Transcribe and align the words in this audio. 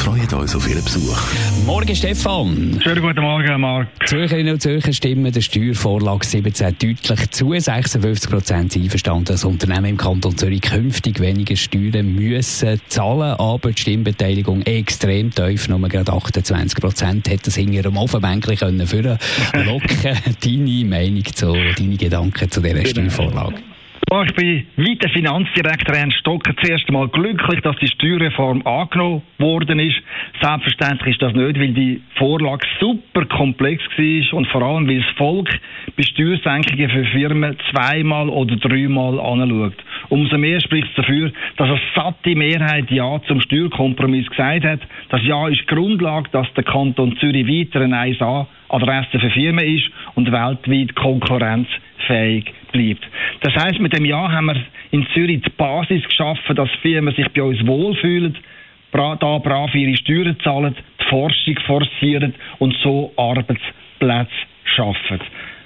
Wir 0.00 0.06
freuen 0.06 0.40
uns 0.40 0.56
auf 0.56 0.66
Ihren 0.66 0.82
Besuch. 0.82 1.18
Morgen, 1.66 1.94
Stefan. 1.94 2.80
Schönen 2.82 3.02
guten 3.02 3.20
Morgen, 3.20 3.60
Marc. 3.60 3.86
Zürcherinnen 4.06 4.54
und 4.54 4.60
Zürcher 4.62 4.94
stimmen 4.94 5.30
der 5.30 5.42
Steuervorlage 5.42 6.24
17 6.24 6.76
deutlich 6.78 7.30
zu. 7.32 7.52
56 7.52 8.30
Prozent 8.30 8.72
sind 8.72 8.84
einverstanden, 8.84 9.26
dass 9.26 9.44
Unternehmen 9.44 9.84
im 9.84 9.96
Kanton 9.98 10.38
Zürich 10.38 10.62
künftig 10.62 11.20
weniger 11.20 11.54
Steuern 11.54 12.14
müssen 12.14 12.80
zahlen, 12.88 13.34
aber 13.38 13.72
die 13.72 13.80
Stimmbeteiligung 13.82 14.62
extrem 14.62 15.34
tief, 15.34 15.68
nur 15.68 15.86
gerade 15.86 16.10
28 16.10 16.80
Prozent, 16.80 17.28
hat 17.28 17.46
das 17.46 17.56
hinter 17.56 17.82
dem 17.82 17.98
Offenbänkchen 17.98 18.56
können 18.56 18.86
führen. 18.86 19.18
Locken 19.52 20.16
deine 20.42 20.84
Meinung 20.86 21.26
zu, 21.26 21.52
deine 21.76 21.96
Gedanken 21.98 22.50
zu 22.50 22.62
dieser 22.62 22.86
Steuervorlage. 22.86 23.69
Oh, 24.12 24.24
ich 24.26 24.34
bin 24.34 24.66
wie 24.74 24.96
der 24.96 25.08
Finanzdirektor 25.10 25.94
Ernst 25.94 26.18
Stocker 26.18 26.52
zuerst 26.60 26.88
einmal 26.88 27.06
glücklich, 27.06 27.60
dass 27.60 27.76
die 27.76 27.86
Steuerreform 27.86 28.66
angenommen 28.66 29.22
worden 29.38 29.78
ist. 29.78 30.02
Selbstverständlich 30.42 31.14
ist 31.14 31.22
das 31.22 31.32
nicht, 31.32 31.60
weil 31.60 31.72
die 31.74 32.02
Vorlage 32.16 32.66
super 32.80 33.24
komplex 33.26 33.84
war 33.96 34.36
und 34.36 34.48
vor 34.48 34.62
allem, 34.62 34.88
weil 34.88 34.98
das 34.98 35.16
Volk 35.16 35.48
bei 35.96 36.02
Steuersenkungen 36.02 36.90
für 36.90 37.04
Firmen 37.04 37.56
zweimal 37.70 38.28
oder 38.30 38.56
dreimal 38.56 39.20
anschaut. 39.20 39.76
Umso 40.10 40.36
mehr 40.38 40.60
spricht 40.60 40.88
es 40.88 40.94
dafür, 40.96 41.32
dass 41.56 41.68
eine 41.68 41.80
satte 41.94 42.34
Mehrheit 42.34 42.90
Ja 42.90 43.20
zum 43.26 43.40
Steuerkompromiss 43.40 44.28
gesagt 44.28 44.64
hat. 44.64 44.80
Das 45.08 45.22
Ja 45.22 45.48
ist 45.48 45.66
Grundlage, 45.68 46.28
dass 46.32 46.52
der 46.54 46.64
Kanton 46.64 47.16
Zürich 47.18 47.46
weiter 47.46 47.80
eine 47.80 47.96
1A-Adresse 47.96 49.20
für 49.20 49.30
Firmen 49.30 49.64
ist 49.64 49.88
und 50.16 50.30
weltweit 50.32 50.96
konkurrenzfähig 50.96 52.52
bleibt. 52.72 53.08
Das 53.42 53.54
heißt, 53.54 53.78
mit 53.78 53.96
dem 53.96 54.04
Jahr 54.04 54.32
haben 54.32 54.46
wir 54.46 54.60
in 54.90 55.06
Zürich 55.14 55.42
die 55.42 55.50
Basis 55.50 56.02
geschaffen, 56.04 56.56
dass 56.56 56.70
Firmen 56.82 57.14
sich 57.14 57.28
bei 57.28 57.42
uns 57.42 57.64
wohlfühlen, 57.64 58.36
da 58.92 59.14
brav 59.14 59.72
ihre 59.74 59.96
Steuern 59.96 60.36
zahlen, 60.42 60.74
die 61.00 61.04
Forschung 61.04 61.56
forcieren 61.66 62.34
und 62.58 62.76
so 62.82 63.12
Arbeitsplätze 63.16 64.34
schaffen. 64.64 65.20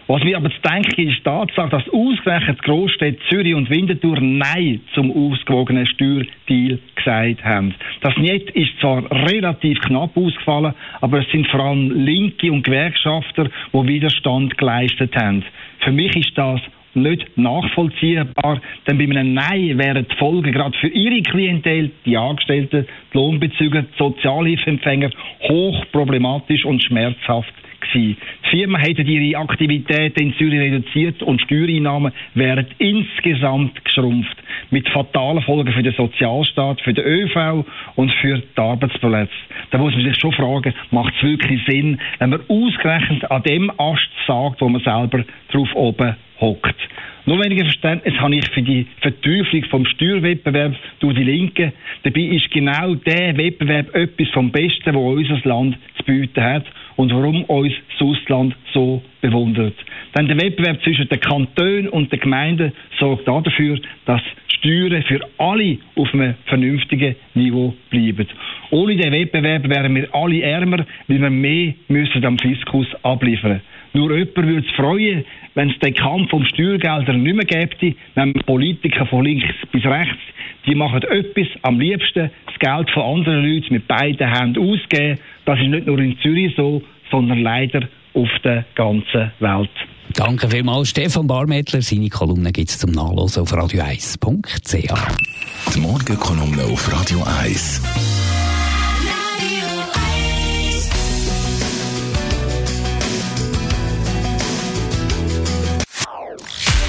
Was 0.06 0.22
mir 0.22 0.36
aber 0.36 0.50
zu 0.50 0.60
denken 0.60 1.08
ist, 1.08 1.18
die 1.18 1.22
Tatsache, 1.22 1.70
dass 1.70 1.88
ausgerechnet 1.88 2.58
die 2.60 2.64
Großstädte 2.66 3.18
Zürich 3.30 3.54
und 3.54 3.70
Winterthur 3.70 4.20
Nein 4.20 4.80
zum 4.92 5.10
ausgewogenen 5.10 5.86
Steuerdeal 5.86 6.78
gesagt 6.94 7.42
haben. 7.42 7.74
Das 8.02 8.14
Niet 8.18 8.50
ist 8.50 8.78
zwar 8.80 9.10
relativ 9.10 9.80
knapp 9.80 10.14
ausgefallen, 10.14 10.74
aber 11.00 11.20
es 11.20 11.30
sind 11.30 11.46
vor 11.46 11.60
allem 11.60 12.04
Linke 12.04 12.52
und 12.52 12.64
Gewerkschafter, 12.64 13.44
die 13.72 13.86
Widerstand 13.86 14.58
geleistet 14.58 15.16
haben. 15.16 15.42
Für 15.80 15.92
mich 15.92 16.14
ist 16.16 16.36
das 16.36 16.60
nicht 16.92 17.38
nachvollziehbar, 17.38 18.60
denn 18.86 18.98
bei 18.98 19.04
einem 19.04 19.32
Nein 19.32 19.78
wären 19.78 20.06
die 20.06 20.16
Folgen 20.16 20.52
gerade 20.52 20.76
für 20.78 20.88
ihre 20.88 21.22
Klientel, 21.22 21.90
die 22.04 22.16
Angestellten, 22.16 22.86
die 23.12 23.16
Lohnbezüger, 23.16 23.82
die 23.82 23.98
Sozialhilfeempfänger 23.98 25.10
hoch 25.48 25.84
problematisch 25.92 26.64
und 26.64 26.84
schmerzhaft. 26.84 27.52
Die 27.94 28.16
Firmen 28.50 28.80
hätten 28.80 29.06
ihre 29.06 29.38
Aktivitäten 29.38 30.20
in 30.20 30.34
Zürich 30.34 30.60
reduziert 30.60 31.22
und 31.22 31.40
Steuereinnahmen 31.42 32.12
wären 32.34 32.66
insgesamt 32.78 33.84
geschrumpft. 33.84 34.36
Mit 34.70 34.88
fatalen 34.88 35.42
Folgen 35.42 35.72
für 35.72 35.82
den 35.82 35.94
Sozialstaat, 35.94 36.80
für 36.80 36.92
den 36.92 37.04
ÖV 37.04 37.64
und 37.94 38.10
für 38.20 38.38
die 38.38 38.60
Arbeitsplätze. 38.60 39.32
Da 39.70 39.78
muss 39.78 39.94
man 39.94 40.04
sich 40.04 40.16
schon 40.18 40.32
fragen, 40.32 40.74
macht 40.90 41.14
es 41.16 41.22
wirklich 41.22 41.60
Sinn, 41.66 42.00
wenn 42.18 42.30
man 42.30 42.40
ausgerechnet 42.48 43.30
an 43.30 43.42
dem 43.44 43.70
Ast 43.78 44.10
sagt, 44.26 44.60
wo 44.60 44.68
man 44.68 44.82
selber 44.82 45.24
drauf 45.52 45.74
oben 45.74 46.16
hockt. 46.40 46.76
Nur 47.26 47.42
weniger 47.42 47.64
Verständnis 47.64 48.14
habe 48.20 48.36
ich 48.36 48.48
für 48.50 48.60
die 48.60 48.86
Verteuflung 49.00 49.64
vom 49.70 49.86
Steuerwettbewerb 49.86 50.74
durch 51.00 51.16
die 51.16 51.24
Linken. 51.24 51.72
Dabei 52.02 52.20
ist 52.20 52.50
genau 52.50 52.94
der 52.96 53.36
Wettbewerb 53.36 53.94
etwas 53.94 54.28
vom 54.30 54.50
Besten, 54.50 54.94
was 54.94 54.96
unser 54.96 55.48
Land 55.48 55.78
zu 55.96 56.04
bieten 56.04 56.42
hat 56.42 56.66
und 56.96 57.12
warum 57.12 57.44
uns 57.44 57.72
das 57.98 58.06
Ausland 58.06 58.54
so 58.74 59.02
bewundert. 59.22 59.74
Denn 60.16 60.28
der 60.28 60.40
Wettbewerb 60.40 60.82
zwischen 60.82 61.08
den 61.08 61.20
Kantonen 61.20 61.88
und 61.88 62.12
den 62.12 62.20
Gemeinden 62.20 62.72
sorgt 62.98 63.26
dafür, 63.26 63.78
dass 64.04 64.20
Steuern 64.48 65.02
für 65.02 65.20
alle 65.38 65.78
auf 65.96 66.12
einem 66.14 66.34
vernünftigen 66.46 67.16
Niveau 67.34 67.74
bleiben. 67.90 68.26
Ohne 68.70 68.96
den 68.96 69.12
Wettbewerb 69.12 69.68
wären 69.68 69.94
wir 69.94 70.14
alle 70.14 70.42
ärmer, 70.42 70.84
weil 71.08 71.20
wir 71.20 71.30
mehr 71.30 71.74
müssen 71.88 72.24
am 72.24 72.38
Fiskus 72.38 72.86
abliefern 73.02 73.60
Nur 73.92 74.16
jemand 74.16 74.36
würde 74.36 74.66
es 74.66 74.74
freuen, 74.76 75.24
wenn 75.54 75.70
es 75.70 75.78
den 75.78 75.94
Kampf 75.94 76.32
um 76.32 76.44
Steuergelder 76.44 77.12
nicht 77.12 77.36
mehr 77.36 77.44
gäbe, 77.44 77.96
wenn 78.14 78.32
Politiker 78.32 79.06
von 79.06 79.24
links 79.24 79.46
bis 79.72 79.84
rechts, 79.84 80.20
die 80.66 80.74
machen 80.74 81.02
etwas 81.02 81.46
am 81.62 81.78
liebsten, 81.78 82.30
das 82.46 82.58
Geld 82.58 82.90
von 82.90 83.02
anderen 83.02 83.44
Leuten 83.44 83.74
mit 83.74 83.86
beiden 83.86 84.28
Händen 84.28 84.58
ausgeben. 84.58 85.18
Das 85.44 85.60
ist 85.60 85.68
nicht 85.68 85.86
nur 85.86 85.98
in 85.98 86.18
Zürich 86.20 86.54
so, 86.56 86.82
sondern 87.10 87.40
leider 87.40 87.86
auf 88.14 88.30
der 88.42 88.64
ganzen 88.74 89.32
Welt. 89.40 89.70
Danke 90.14 90.48
vielmals, 90.48 90.90
Stefan 90.90 91.26
Barmettler. 91.26 91.82
Seine 91.82 92.08
Kolumne 92.08 92.52
gibt 92.52 92.70
es 92.70 92.78
zum 92.78 92.92
Nachlesen 92.92 93.42
auf 93.42 93.52
radio1.ch. 93.52 95.74
Die 95.74 95.80
Morgenkolumne 95.80 96.64
auf 96.64 96.92
Radio 96.92 97.22
1. 97.42 98.13